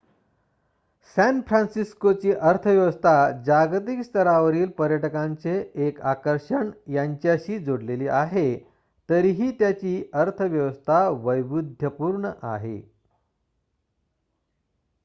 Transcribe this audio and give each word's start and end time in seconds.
San 1.17 1.41
फ्रान्सिस्कोची 1.47 2.31
अर्थव्यवस्था 2.43 3.11
जागतिक 3.45 4.01
स्तरावरील 4.01 4.69
पर्यटकांचे 4.77 5.53
एक 5.87 6.01
आकर्षण 6.13 6.71
यांच्याशी 6.93 7.59
जोडलेली 7.59 8.07
आहे 8.15 8.47
तरीही 9.09 9.51
त्याची 9.59 9.95
अर्थव्यवस्था 10.13 11.07
वैविध्यपूर्ण 11.21 12.31
आहे 12.43 12.79